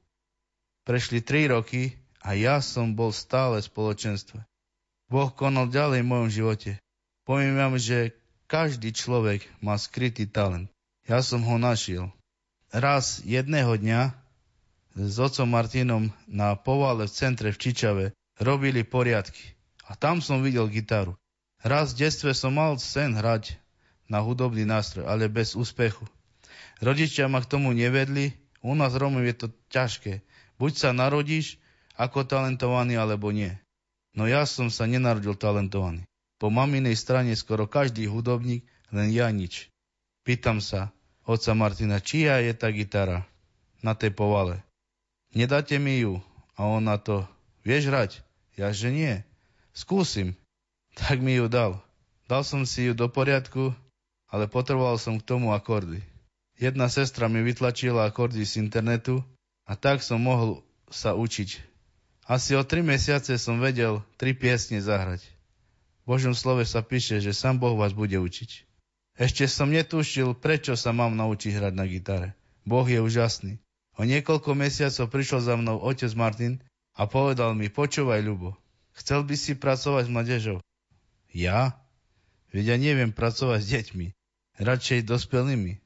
Prešli 0.85 1.25
tri 1.25 1.49
roky 1.49 1.97
a 2.21 2.37
ja 2.37 2.61
som 2.61 2.93
bol 2.93 3.17
stále 3.17 3.65
v 3.65 3.69
spoločenstve. 3.73 4.45
Boh 5.09 5.33
konal 5.33 5.73
ďalej 5.73 6.05
v 6.05 6.11
mojom 6.13 6.29
živote. 6.29 6.71
Poviem 7.25 7.57
vám, 7.57 7.81
že 7.81 8.13
každý 8.45 8.93
človek 8.93 9.49
má 9.65 9.81
skrytý 9.81 10.29
talent. 10.29 10.69
Ja 11.09 11.25
som 11.25 11.49
ho 11.49 11.57
našiel. 11.57 12.13
Raz 12.77 13.25
jedného 13.25 13.73
dňa 13.73 14.13
s 15.01 15.17
otcom 15.17 15.49
Martinom 15.49 16.13
na 16.29 16.61
povale 16.61 17.09
v 17.09 17.17
centre 17.17 17.49
v 17.49 17.57
Čičave 17.57 18.05
robili 18.37 18.85
poriadky. 18.85 19.57
A 19.89 19.97
tam 19.97 20.21
som 20.21 20.45
videl 20.45 20.69
gitaru. 20.69 21.17
Raz 21.67 21.99
v 21.99 22.07
detstve 22.07 22.31
som 22.31 22.55
mal 22.55 22.79
sen 22.79 23.19
hrať 23.19 23.59
na 24.07 24.23
hudobný 24.23 24.63
nástroj, 24.63 25.03
ale 25.11 25.27
bez 25.27 25.59
úspechu. 25.59 26.07
Rodičia 26.79 27.27
ma 27.27 27.43
k 27.43 27.51
tomu 27.51 27.75
nevedli, 27.75 28.39
u 28.63 28.79
nás 28.79 28.95
Romov 28.95 29.27
je 29.27 29.35
to 29.35 29.47
ťažké. 29.75 30.23
Buď 30.63 30.73
sa 30.79 30.91
narodíš 30.95 31.59
ako 31.99 32.23
talentovaný 32.23 32.95
alebo 32.95 33.35
nie. 33.35 33.51
No 34.15 34.31
ja 34.31 34.47
som 34.47 34.71
sa 34.71 34.87
nenarodil 34.87 35.35
talentovaný. 35.35 36.07
Po 36.39 36.55
maminej 36.55 36.95
strane 36.95 37.35
skoro 37.35 37.67
každý 37.67 38.07
hudobník, 38.07 38.63
len 38.95 39.11
ja 39.11 39.27
nič. 39.35 39.67
Pýtam 40.23 40.63
sa 40.63 40.95
oca 41.27 41.51
Martina, 41.59 41.99
čia 41.99 42.47
je 42.47 42.55
tá 42.55 42.71
gitara 42.71 43.27
na 43.83 43.99
tej 43.99 44.15
povale. 44.15 44.63
Nedáte 45.35 45.83
mi 45.83 45.99
ju? 45.99 46.23
A 46.55 46.71
on 46.71 46.87
na 46.87 46.95
to, 47.03 47.27
vieš 47.67 47.91
hrať? 47.91 48.11
Ja 48.55 48.71
že 48.71 48.95
nie. 48.95 49.27
Skúsim. 49.75 50.39
Tak 50.97 51.21
mi 51.21 51.37
ju 51.37 51.47
dal. 51.53 51.77
Dal 52.25 52.43
som 52.43 52.65
si 52.65 52.89
ju 52.89 52.97
do 52.97 53.07
poriadku, 53.13 53.77
ale 54.33 54.49
potreboval 54.49 54.97
som 54.97 55.21
k 55.21 55.27
tomu 55.29 55.53
akordy. 55.53 56.01
Jedna 56.57 56.89
sestra 56.89 57.29
mi 57.29 57.45
vytlačila 57.45 58.09
akordy 58.09 58.43
z 58.43 58.65
internetu 58.65 59.21
a 59.69 59.77
tak 59.77 60.01
som 60.01 60.25
mohol 60.25 60.65
sa 60.89 61.13
učiť. 61.13 61.61
Asi 62.27 62.57
o 62.59 62.65
tri 62.65 62.81
mesiace 62.83 63.37
som 63.37 63.61
vedel 63.61 64.03
tri 64.19 64.33
piesne 64.33 64.81
zahrať. 64.81 65.23
V 66.03 66.17
Božom 66.17 66.35
slove 66.35 66.65
sa 66.67 66.81
píše, 66.83 67.21
že 67.21 67.37
sám 67.37 67.61
Boh 67.61 67.77
vás 67.77 67.95
bude 67.95 68.17
učiť. 68.17 68.67
Ešte 69.21 69.47
som 69.47 69.71
netušil, 69.71 70.35
prečo 70.35 70.75
sa 70.75 70.91
mám 70.91 71.15
naučiť 71.15 71.55
hrať 71.55 71.75
na 71.77 71.87
gitare. 71.87 72.35
Boh 72.67 72.89
je 72.89 72.99
úžasný. 72.99 73.63
O 73.97 74.05
niekoľko 74.05 74.53
mesiacov 74.59 75.07
prišiel 75.13 75.41
za 75.41 75.55
mnou 75.55 75.79
otec 75.81 76.11
Martin 76.19 76.59
a 76.99 77.07
povedal 77.07 77.55
mi, 77.55 77.71
počúvaj, 77.71 78.21
Ľubo, 78.27 78.59
chcel 78.99 79.25
by 79.25 79.35
si 79.39 79.57
pracovať 79.57 80.09
s 80.09 80.13
mladežou? 80.13 80.59
Ja? 81.37 81.77
Veď 82.49 82.73
ja 82.73 82.77
neviem 82.81 83.13
pracovať 83.13 83.61
s 83.61 83.69
deťmi, 83.69 84.07
radšej 84.57 85.05
dospelými. 85.05 85.85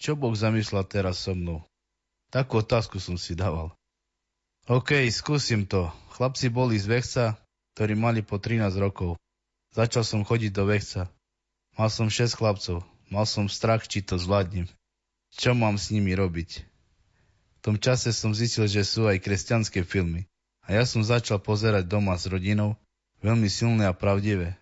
Čo 0.00 0.16
Boh 0.16 0.32
zamyslel 0.32 0.88
teraz 0.88 1.20
so 1.20 1.36
mnou? 1.36 1.60
Takú 2.32 2.64
otázku 2.64 2.96
som 2.96 3.20
si 3.20 3.36
dával. 3.36 3.76
OK, 4.64 5.04
skúsim 5.12 5.68
to. 5.68 5.92
Chlapci 6.16 6.48
boli 6.48 6.80
z 6.80 6.88
Vechca, 6.88 7.24
ktorí 7.76 8.00
mali 8.00 8.24
po 8.24 8.40
13 8.40 8.72
rokov. 8.80 9.20
Začal 9.76 10.08
som 10.08 10.24
chodiť 10.24 10.56
do 10.56 10.64
Vechca. 10.64 11.12
Mal 11.76 11.92
som 11.92 12.08
6 12.08 12.32
chlapcov. 12.32 12.80
Mal 13.12 13.28
som 13.28 13.44
strach, 13.44 13.84
či 13.84 14.00
to 14.00 14.16
zvládnem. 14.16 14.72
Čo 15.36 15.52
mám 15.52 15.76
s 15.76 15.92
nimi 15.92 16.16
robiť? 16.16 16.64
V 17.58 17.60
tom 17.60 17.76
čase 17.76 18.16
som 18.16 18.32
zistil, 18.32 18.64
že 18.64 18.88
sú 18.88 19.04
aj 19.04 19.20
kresťanské 19.20 19.84
filmy. 19.84 20.24
A 20.64 20.80
ja 20.80 20.88
som 20.88 21.04
začal 21.04 21.40
pozerať 21.40 21.84
doma 21.84 22.16
s 22.16 22.24
rodinou, 22.24 22.80
veľmi 23.20 23.48
silné 23.52 23.84
a 23.88 23.96
pravdivé. 23.96 24.56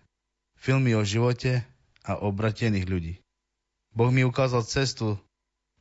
Filmy 0.57 0.97
o 0.97 1.05
živote 1.05 1.61
a 2.03 2.17
obratených 2.17 2.85
ľudí. 2.89 3.13
Boh 3.93 4.13
mi 4.13 4.25
ukázal 4.25 4.65
cestu, 4.65 5.17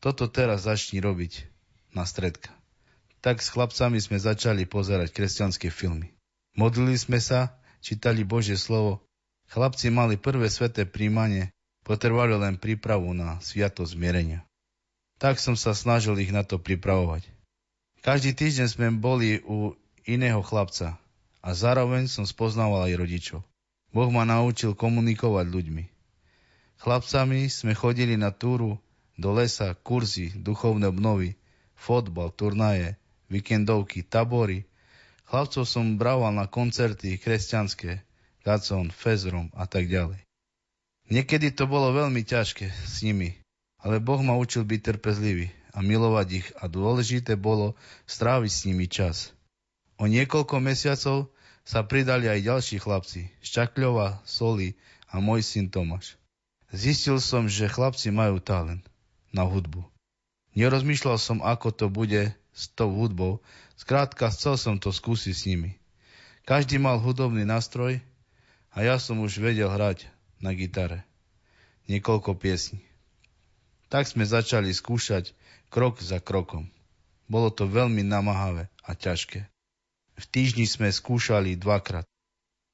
toto 0.00 0.28
teraz 0.28 0.68
začni 0.68 1.00
robiť 1.00 1.48
na 1.96 2.04
stredka. 2.04 2.52
Tak 3.24 3.40
s 3.40 3.50
chlapcami 3.50 3.98
sme 3.98 4.20
začali 4.20 4.68
pozerať 4.68 5.10
kresťanské 5.12 5.72
filmy. 5.72 6.12
Modlili 6.56 6.96
sme 6.96 7.20
sa, 7.20 7.56
čítali 7.80 8.24
Božie 8.24 8.56
slovo. 8.56 9.04
Chlapci 9.52 9.92
mali 9.92 10.16
prvé 10.20 10.48
sveté 10.48 10.84
príjmanie, 10.84 11.52
potrebovali 11.84 12.36
len 12.36 12.54
prípravu 12.60 13.12
na 13.16 13.40
sviatosť 13.40 13.94
zmierenia. 13.96 14.44
Tak 15.16 15.40
som 15.40 15.56
sa 15.56 15.72
snažil 15.72 16.16
ich 16.20 16.32
na 16.32 16.44
to 16.44 16.60
pripravovať. 16.60 17.24
Každý 18.04 18.36
týždeň 18.36 18.66
sme 18.68 18.86
boli 18.94 19.40
u 19.42 19.74
iného 20.06 20.38
chlapca 20.44 21.00
a 21.42 21.48
zároveň 21.56 22.06
som 22.06 22.22
spoznával 22.22 22.86
aj 22.86 22.94
rodičov. 23.00 23.40
Boh 23.96 24.12
ma 24.12 24.28
naučil 24.28 24.76
komunikovať 24.76 25.48
ľuďmi. 25.48 25.84
Chlapcami 26.84 27.48
sme 27.48 27.72
chodili 27.72 28.20
na 28.20 28.28
túru 28.28 28.76
do 29.16 29.32
lesa, 29.32 29.72
kurzy, 29.72 30.36
duchovné 30.36 30.92
obnovy, 30.92 31.40
fotbal, 31.72 32.28
turnaje, 32.28 33.00
víkendovky, 33.32 34.04
tabory. 34.04 34.68
Chlapcov 35.24 35.64
som 35.64 35.96
brával 35.96 36.36
na 36.36 36.44
koncerty 36.44 37.16
kresťanské, 37.16 38.04
Gacon, 38.44 38.92
Fezrom 38.92 39.48
a 39.56 39.64
tak 39.64 39.88
ďalej. 39.88 40.20
Niekedy 41.08 41.56
to 41.56 41.64
bolo 41.64 41.96
veľmi 41.96 42.20
ťažké 42.20 42.68
s 42.68 43.00
nimi, 43.00 43.40
ale 43.80 43.96
Boh 43.96 44.20
ma 44.20 44.36
učil 44.36 44.68
byť 44.68 44.92
trpezlivý 44.92 45.48
a 45.72 45.80
milovať 45.80 46.28
ich 46.44 46.48
a 46.60 46.68
dôležité 46.68 47.40
bolo 47.40 47.72
stráviť 48.04 48.52
s 48.52 48.60
nimi 48.68 48.86
čas. 48.92 49.32
O 49.96 50.04
niekoľko 50.04 50.60
mesiacov 50.60 51.32
sa 51.66 51.82
pridali 51.82 52.30
aj 52.30 52.46
ďalší 52.46 52.78
chlapci, 52.78 53.26
Ščakľova, 53.42 54.22
Soli 54.22 54.78
a 55.10 55.18
môj 55.18 55.42
syn 55.42 55.66
Tomáš. 55.66 56.14
Zistil 56.70 57.18
som, 57.18 57.50
že 57.50 57.66
chlapci 57.66 58.14
majú 58.14 58.38
talent 58.38 58.86
na 59.34 59.42
hudbu. 59.42 59.82
Nerozmýšľal 60.54 61.18
som, 61.18 61.42
ako 61.42 61.74
to 61.74 61.86
bude 61.90 62.30
s 62.54 62.64
tou 62.72 62.94
hudbou, 62.94 63.42
skrátka 63.74 64.30
chcel 64.30 64.54
som 64.56 64.78
to 64.78 64.94
skúsiť 64.94 65.34
s 65.34 65.42
nimi. 65.50 65.76
Každý 66.46 66.78
mal 66.78 67.02
hudobný 67.02 67.42
nástroj 67.42 67.98
a 68.70 68.86
ja 68.86 69.02
som 69.02 69.18
už 69.18 69.42
vedel 69.42 69.66
hrať 69.66 70.06
na 70.38 70.54
gitare. 70.54 71.02
Niekoľko 71.90 72.38
piesní. 72.38 72.80
Tak 73.90 74.06
sme 74.06 74.22
začali 74.22 74.70
skúšať 74.70 75.34
krok 75.70 75.98
za 75.98 76.22
krokom. 76.22 76.70
Bolo 77.26 77.50
to 77.50 77.66
veľmi 77.66 78.06
namáhavé 78.06 78.70
a 78.86 78.94
ťažké. 78.94 79.55
V 80.16 80.24
týždni 80.32 80.64
sme 80.64 80.88
skúšali 80.88 81.60
dvakrát. 81.60 82.08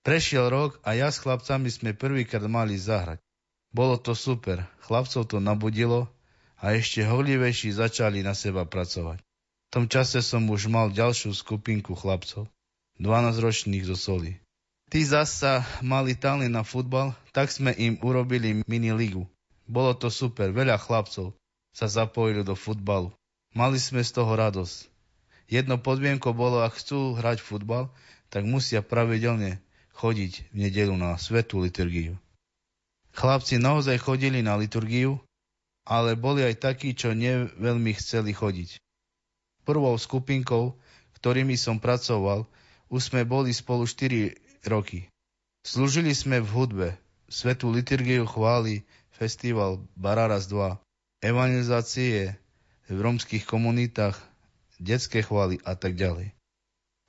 Prešiel 0.02 0.50
rok 0.50 0.82
a 0.82 0.98
ja 0.98 1.10
s 1.10 1.22
chlapcami 1.22 1.70
sme 1.70 1.94
prvýkrát 1.94 2.42
mali 2.46 2.74
zahrať. 2.74 3.22
Bolo 3.70 3.98
to 3.98 4.18
super, 4.18 4.66
chlapcov 4.82 5.26
to 5.30 5.38
nabudilo 5.38 6.10
a 6.58 6.74
ešte 6.74 7.02
horlivejší 7.02 7.74
začali 7.74 8.22
na 8.22 8.34
seba 8.34 8.66
pracovať. 8.66 9.18
V 9.22 9.68
tom 9.70 9.86
čase 9.88 10.20
som 10.20 10.44
už 10.50 10.68
mal 10.68 10.92
ďalšiu 10.92 11.32
skupinku 11.32 11.96
chlapcov, 11.96 12.46
12-ročných 13.00 13.88
zo 13.88 13.96
soli. 13.96 14.36
Tí 14.92 15.00
zasa 15.08 15.64
mali 15.80 16.12
talent 16.12 16.52
na 16.52 16.60
futbal, 16.60 17.16
tak 17.32 17.48
sme 17.48 17.72
im 17.72 17.96
urobili 18.04 18.60
mini 18.68 18.92
ligu. 18.92 19.24
Bolo 19.64 19.96
to 19.96 20.12
super, 20.12 20.52
veľa 20.52 20.76
chlapcov 20.76 21.32
sa 21.72 21.88
zapojili 21.88 22.44
do 22.44 22.52
futbalu. 22.52 23.08
Mali 23.56 23.80
sme 23.80 24.04
z 24.04 24.12
toho 24.12 24.28
radosť. 24.36 24.91
Jedno 25.46 25.78
podmienko 25.78 26.34
bolo, 26.36 26.62
ak 26.62 26.78
chcú 26.78 27.18
hrať 27.18 27.42
futbal, 27.42 27.90
tak 28.28 28.46
musia 28.46 28.84
pravidelne 28.84 29.62
chodiť 29.96 30.52
v 30.52 30.56
nedelu 30.68 30.94
na 30.96 31.16
svetú 31.16 31.62
liturgiu. 31.62 32.18
Chlapci 33.12 33.60
naozaj 33.60 34.00
chodili 34.00 34.40
na 34.40 34.56
liturgiu 34.56 35.20
ale 35.86 36.14
boli 36.14 36.46
aj 36.46 36.62
takí, 36.62 36.94
čo 36.94 37.14
neveľmi 37.14 37.92
chceli 37.98 38.30
chodiť. 38.30 38.78
Prvou 39.66 39.94
skupinkou, 39.98 40.78
ktorými 41.18 41.54
som 41.58 41.78
pracoval, 41.78 42.46
už 42.90 43.10
sme 43.10 43.22
boli 43.26 43.54
spolu 43.54 43.86
4 43.86 44.34
roky. 44.66 45.06
Slúžili 45.62 46.14
sme 46.14 46.42
v 46.42 46.48
hudbe, 46.50 46.88
svetú 47.30 47.70
liturgiu 47.70 48.26
chvály, 48.26 48.82
festival 49.14 49.78
Bararas 49.94 50.50
2, 50.50 50.78
evangelizácie 51.22 52.34
v 52.90 52.98
romských 52.98 53.46
komunitách, 53.46 54.18
detské 54.82 55.22
chvály 55.22 55.62
a 55.62 55.78
tak 55.78 55.94
ďalej. 55.94 56.34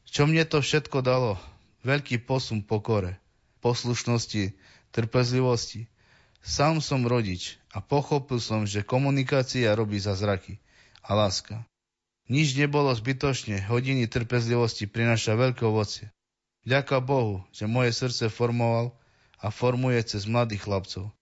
Čo 0.06 0.30
mne 0.30 0.46
to 0.46 0.62
všetko 0.62 1.02
dalo? 1.02 1.42
Veľký 1.82 2.22
posun 2.22 2.62
pokore, 2.62 3.18
poslušnosti, 3.60 4.54
trpezlivosti, 4.94 5.90
Sám 6.44 6.84
som 6.84 7.08
rodič 7.08 7.56
a 7.72 7.80
pochopil 7.80 8.36
som, 8.44 8.68
že 8.68 8.84
komunikácia 8.84 9.72
robí 9.72 9.96
zázraky 9.96 10.60
a 11.00 11.16
láska. 11.16 11.64
Nič 12.28 12.60
nebolo 12.60 12.92
zbytočne, 12.92 13.64
hodiny 13.64 14.12
trpezlivosti 14.12 14.84
prináša 14.84 15.40
veľké 15.40 15.64
ovocie. 15.64 16.12
Ďaká 16.68 17.00
Bohu, 17.00 17.48
že 17.56 17.64
moje 17.64 17.96
srdce 17.96 18.28
formoval 18.28 18.92
a 19.40 19.56
formuje 19.56 20.04
cez 20.04 20.28
mladých 20.28 20.68
chlapcov. 20.68 21.16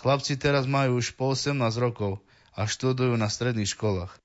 Chlapci 0.00 0.40
teraz 0.40 0.64
majú 0.64 1.04
už 1.04 1.12
po 1.20 1.36
18 1.36 1.52
rokov 1.76 2.24
a 2.56 2.64
študujú 2.64 3.12
na 3.20 3.28
stredných 3.28 3.68
školách. 3.68 4.16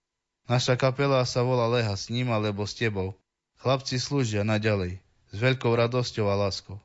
Naša 0.51 0.75
kapela 0.75 1.23
sa 1.23 1.47
volá 1.47 1.63
Leha 1.71 1.95
s 1.95 2.11
ním 2.11 2.27
alebo 2.27 2.67
s 2.67 2.75
tebou. 2.75 3.15
Chlapci 3.63 3.95
slúžia 3.95 4.43
naďalej, 4.43 4.99
s 5.31 5.35
veľkou 5.39 5.71
radosťou 5.71 6.27
a 6.27 6.35
láskou. 6.35 6.75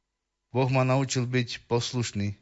Boh 0.55 0.71
ma 0.71 0.87
naučil 0.87 1.27
byť 1.27 1.67
poslušný, 1.67 2.39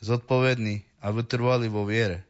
zodpovedný 0.00 0.80
a 1.04 1.12
vytrvalý 1.12 1.68
vo 1.68 1.84
viere. 1.84 2.24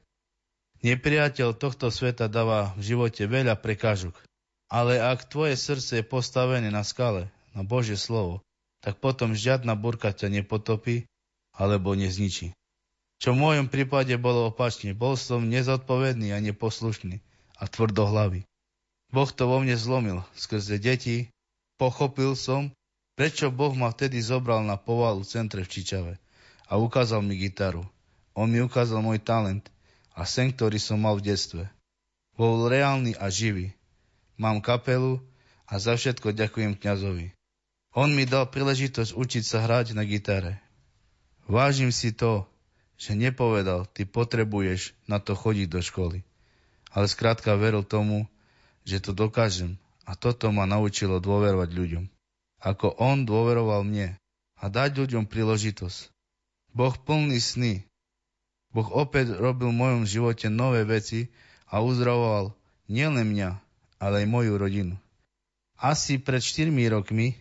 Nepriateľ 0.83 1.55
tohto 1.55 1.95
sveta 1.95 2.27
dáva 2.27 2.75
v 2.75 2.83
živote 2.83 3.23
veľa 3.23 3.55
prekážok, 3.55 4.19
ale 4.67 4.99
ak 4.99 5.31
tvoje 5.31 5.55
srdce 5.55 6.03
je 6.03 6.05
postavené 6.05 6.75
na 6.75 6.83
skale, 6.83 7.31
na 7.55 7.63
Božie 7.63 7.95
slovo, 7.95 8.43
tak 8.83 8.99
potom 8.99 9.39
žiadna 9.39 9.79
burka 9.79 10.11
ťa 10.11 10.43
nepotopí 10.43 11.07
alebo 11.55 11.95
nezničí. 11.95 12.51
Čo 13.23 13.31
v 13.31 13.39
mojom 13.47 13.71
prípade 13.71 14.19
bolo 14.19 14.51
opačne, 14.51 14.91
bol 14.91 15.15
som 15.15 15.47
nezodpovedný 15.47 16.35
a 16.35 16.43
neposlušný 16.43 17.23
a 17.59 17.71
tvrdohlavý. 17.71 18.47
Boh 19.15 19.31
to 19.31 19.47
vo 19.47 19.63
mne 19.63 19.79
zlomil 19.79 20.19
skrze 20.35 20.83
deti, 20.83 21.31
pochopil 21.79 22.35
som, 22.35 22.75
prečo 23.15 23.55
Boh 23.55 23.71
ma 23.79 23.95
vtedy 23.95 24.19
zobral 24.19 24.67
na 24.67 24.75
povalu 24.75 25.23
v 25.23 25.31
centre 25.31 25.63
v 25.63 25.71
Čičave 25.71 26.15
a 26.67 26.73
ukázal 26.81 27.23
mi 27.23 27.39
gitaru. 27.39 27.87
On 28.35 28.51
mi 28.51 28.59
ukázal 28.59 28.99
môj 28.99 29.23
talent 29.23 29.71
a 30.19 30.27
sen, 30.27 30.51
ktorý 30.51 30.83
som 30.83 30.99
mal 30.99 31.15
v 31.23 31.31
detstve. 31.31 31.71
Bol 32.35 32.67
reálny 32.67 33.15
a 33.15 33.31
živý. 33.31 33.71
Mám 34.35 34.59
kapelu 34.59 35.23
a 35.71 35.79
za 35.79 35.95
všetko 35.95 36.35
ďakujem 36.35 36.75
kňazovi. 36.75 37.31
On 37.95 38.11
mi 38.11 38.27
dal 38.27 38.51
príležitosť 38.51 39.15
učiť 39.15 39.45
sa 39.47 39.63
hrať 39.63 39.95
na 39.95 40.03
gitare. 40.03 40.59
Vážim 41.47 41.95
si 41.95 42.11
to, 42.11 42.51
že 42.99 43.15
nepovedal, 43.15 43.87
ty 43.87 44.03
potrebuješ 44.03 44.99
na 45.07 45.23
to 45.23 45.39
chodiť 45.39 45.67
do 45.71 45.79
školy. 45.79 46.27
Ale 46.95 47.11
skrátka 47.11 47.59
veril 47.59 47.83
tomu, 47.83 48.31
že 48.87 49.03
to 49.03 49.11
dokážem 49.11 49.75
a 50.07 50.15
toto 50.15 50.55
ma 50.55 50.65
naučilo 50.65 51.19
dôverovať 51.19 51.71
ľuďom. 51.75 52.05
Ako 52.63 52.95
on 53.03 53.27
dôveroval 53.27 53.83
mne 53.83 54.15
a 54.57 54.65
dať 54.71 55.05
ľuďom 55.05 55.27
príležitosť. 55.27 56.15
Boh 56.71 56.95
plný 56.95 57.43
sny. 57.43 57.83
Boh 58.71 58.87
opäť 58.95 59.35
robil 59.35 59.75
v 59.75 59.81
mojom 59.83 60.03
živote 60.07 60.47
nové 60.49 60.87
veci 60.87 61.31
a 61.67 61.83
uzdravoval 61.83 62.55
nielen 62.87 63.27
mňa, 63.35 63.51
ale 63.99 64.25
aj 64.25 64.27
moju 64.31 64.55
rodinu. 64.55 64.95
Asi 65.75 66.23
pred 66.23 66.41
4 66.41 66.71
rokmi 66.95 67.35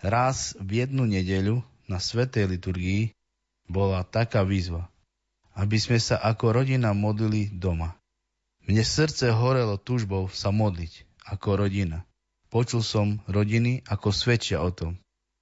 Raz 0.00 0.56
v 0.56 0.80
jednu 0.80 1.04
nedeľu 1.04 1.60
na 1.84 2.00
Svetej 2.00 2.48
liturgii 2.48 3.12
bola 3.68 4.00
taká 4.00 4.48
výzva, 4.48 4.88
aby 5.52 5.76
sme 5.76 6.00
sa 6.00 6.16
ako 6.16 6.56
rodina 6.56 6.96
modlili 6.96 7.52
doma. 7.52 7.99
Mne 8.70 8.86
srdce 8.86 9.34
horelo 9.34 9.82
túžbou 9.82 10.30
sa 10.30 10.54
modliť 10.54 11.02
ako 11.26 11.58
rodina. 11.58 12.06
Počul 12.54 12.86
som 12.86 13.18
rodiny, 13.26 13.82
ako 13.90 14.14
svedčia 14.14 14.62
o 14.62 14.70
tom, 14.70 14.94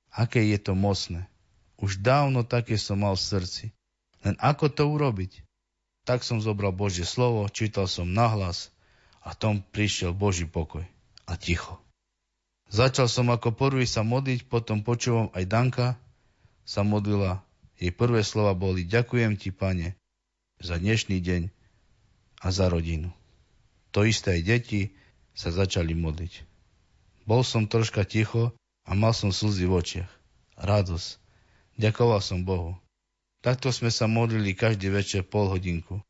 aké 0.08 0.40
je 0.48 0.56
to 0.56 0.72
mocné. 0.72 1.28
Už 1.76 2.00
dávno 2.00 2.40
také 2.40 2.80
som 2.80 3.04
mal 3.04 3.20
v 3.20 3.28
srdci. 3.28 3.64
Len 4.24 4.32
ako 4.40 4.72
to 4.72 4.88
urobiť? 4.88 5.44
Tak 6.08 6.24
som 6.24 6.40
zobral 6.40 6.72
Božie 6.72 7.04
slovo, 7.04 7.44
čítal 7.52 7.84
som 7.84 8.08
nahlas 8.08 8.72
a 9.20 9.36
tom 9.36 9.60
prišiel 9.60 10.16
Boží 10.16 10.48
pokoj 10.48 10.88
a 11.28 11.36
ticho. 11.36 11.76
Začal 12.72 13.12
som 13.12 13.28
ako 13.28 13.52
prvý 13.52 13.84
sa 13.84 14.00
modliť, 14.08 14.48
potom 14.48 14.80
počúvam 14.80 15.28
aj 15.36 15.44
Danka 15.44 15.88
sa 16.64 16.80
modlila. 16.80 17.44
Jej 17.76 17.92
prvé 17.92 18.24
slova 18.24 18.56
boli 18.56 18.88
Ďakujem 18.88 19.36
ti, 19.36 19.52
pane, 19.52 20.00
za 20.64 20.80
dnešný 20.80 21.20
deň 21.20 21.57
a 22.38 22.48
za 22.54 22.70
rodinu. 22.70 23.10
To 23.96 24.04
isté 24.04 24.38
aj 24.38 24.42
deti 24.44 24.80
sa 25.34 25.50
začali 25.50 25.94
modliť. 25.94 26.44
Bol 27.28 27.44
som 27.44 27.68
troška 27.68 28.04
ticho 28.04 28.54
a 28.88 28.92
mal 28.96 29.12
som 29.12 29.34
slzy 29.34 29.68
v 29.68 29.74
očiach. 29.74 30.10
Radosť. 30.58 31.20
Ďakoval 31.78 32.20
som 32.24 32.42
Bohu. 32.42 32.74
Takto 33.38 33.70
sme 33.70 33.94
sa 33.94 34.10
modlili 34.10 34.54
každý 34.58 34.90
večer 34.90 35.22
pol 35.22 35.46
hodinku. 35.46 36.02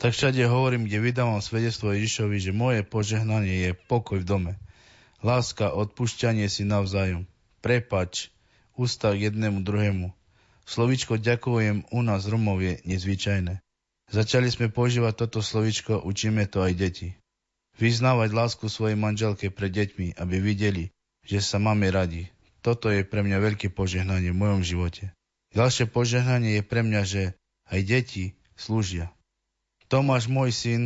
Tak 0.00 0.16
všade 0.16 0.40
hovorím, 0.48 0.88
kde 0.88 1.04
vydávam 1.04 1.44
svedectvo 1.44 1.92
Ježišovi, 1.92 2.36
že 2.40 2.56
moje 2.56 2.80
požehnanie 2.82 3.68
je 3.68 3.70
pokoj 3.76 4.20
v 4.20 4.28
dome– 4.28 4.52
Láska, 5.22 5.70
odpúšťanie 5.70 6.50
si 6.50 6.66
navzájom. 6.66 7.30
Prepač, 7.62 8.34
ústav 8.74 9.14
jednému 9.14 9.62
druhému. 9.62 10.10
Slovičko 10.66 11.14
ďakujem 11.14 11.86
u 11.94 12.00
nás 12.02 12.26
Romov 12.26 12.58
je 12.58 12.82
nezvyčajné. 12.82 13.62
Začali 14.12 14.52
sme 14.52 14.68
používať 14.68 15.24
toto 15.24 15.40
slovičko, 15.40 16.04
učíme 16.04 16.44
to 16.44 16.60
aj 16.60 16.76
deti. 16.76 17.08
Vyznávať 17.80 18.36
lásku 18.36 18.68
svojej 18.68 18.92
manželke 18.92 19.48
pred 19.48 19.72
deťmi, 19.72 20.20
aby 20.20 20.36
videli, 20.36 20.92
že 21.24 21.40
sa 21.40 21.56
máme 21.56 21.88
radi. 21.88 22.28
Toto 22.60 22.92
je 22.92 23.08
pre 23.08 23.24
mňa 23.24 23.40
veľké 23.40 23.72
požehnanie 23.72 24.36
v 24.36 24.40
mojom 24.44 24.60
živote. 24.60 25.16
Ďalšie 25.56 25.88
požehnanie 25.88 26.60
je 26.60 26.64
pre 26.68 26.84
mňa, 26.84 27.02
že 27.08 27.22
aj 27.72 27.80
deti 27.88 28.24
slúžia. 28.52 29.08
Tomáš, 29.88 30.28
môj 30.28 30.52
syn, 30.52 30.82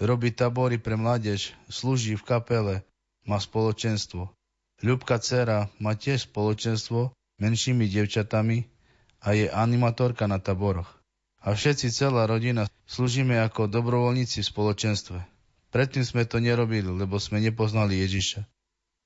robí 0.00 0.32
tabory 0.32 0.80
pre 0.80 0.96
mládež, 0.96 1.52
slúži 1.68 2.16
v 2.16 2.24
kapele, 2.24 2.80
má 3.28 3.36
spoločenstvo. 3.36 4.32
Ľubka 4.80 5.20
dcera 5.20 5.68
má 5.76 5.92
tiež 5.92 6.32
spoločenstvo 6.32 7.12
menšími 7.44 7.84
devčatami 7.92 8.64
a 9.20 9.36
je 9.36 9.52
animatorka 9.52 10.24
na 10.24 10.40
taboroch. 10.40 11.03
A 11.44 11.52
všetci, 11.52 11.92
celá 11.92 12.24
rodina, 12.24 12.64
slúžime 12.88 13.36
ako 13.36 13.68
dobrovoľníci 13.68 14.40
v 14.40 14.48
spoločenstve. 14.48 15.18
Predtým 15.68 16.00
sme 16.00 16.24
to 16.24 16.40
nerobili, 16.40 16.88
lebo 16.88 17.20
sme 17.20 17.36
nepoznali 17.44 18.00
Ježiša. 18.00 18.48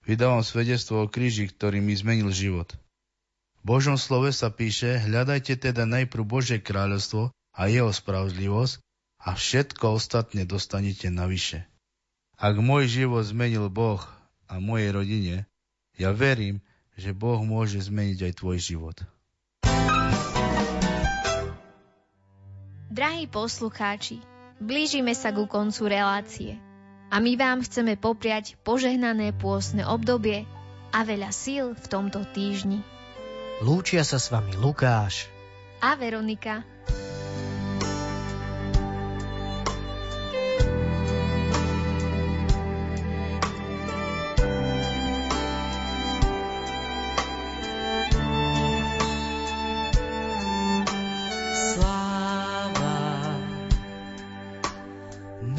Vydávam 0.07 0.47
svedectvo 0.47 1.03
o 1.03 1.11
kríži, 1.11 1.51
ktorý 1.51 1.83
mi 1.83 1.99
zmenil 1.99 2.31
život. 2.31 2.79
V 3.59 3.63
Božom 3.67 3.99
slove 3.99 4.31
sa 4.31 4.55
píše, 4.55 5.03
hľadajte 5.03 5.59
teda 5.59 5.83
najprv 5.83 6.23
Božie 6.23 6.63
kráľovstvo 6.63 7.35
a 7.35 7.63
jeho 7.67 7.91
spravodlivosť 7.91 8.79
a 9.19 9.35
všetko 9.35 9.99
ostatne 9.99 10.47
dostanete 10.47 11.11
navyše. 11.11 11.67
Ak 12.39 12.55
môj 12.63 12.87
život 12.87 13.27
zmenil 13.27 13.67
Boh 13.67 13.99
a 14.47 14.63
mojej 14.63 14.95
rodine, 14.95 15.37
ja 15.99 16.15
verím, 16.15 16.63
že 16.95 17.11
Boh 17.11 17.43
môže 17.43 17.83
zmeniť 17.83 18.31
aj 18.31 18.33
tvoj 18.39 18.59
život. 18.63 18.97
Drahí 22.99 23.31
poslucháči, 23.31 24.19
blížime 24.59 25.15
sa 25.15 25.31
ku 25.31 25.47
koncu 25.47 25.87
relácie 25.87 26.59
a 27.15 27.23
my 27.23 27.39
vám 27.39 27.63
chceme 27.63 27.95
popriať 27.95 28.59
požehnané 28.67 29.31
pôsne 29.39 29.87
obdobie 29.87 30.51
a 30.91 31.07
veľa 31.07 31.31
síl 31.31 31.79
v 31.79 31.87
tomto 31.87 32.27
týždni. 32.35 32.83
Lúčia 33.63 34.03
sa 34.03 34.19
s 34.19 34.35
vami 34.35 34.51
Lukáš 34.59 35.31
a 35.79 35.95
Veronika. 35.95 36.67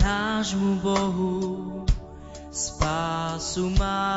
Nášmu 0.10 0.82
Bohu 0.82 1.38
spásu 2.50 3.70
má 3.78 4.10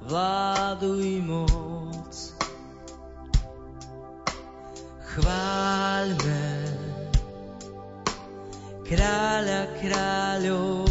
vládu 0.00 0.96
i 0.96 1.20
moc. 1.20 2.32
Chváľme 5.12 6.44
kráľa 8.88 9.62
kráľov, 9.76 10.87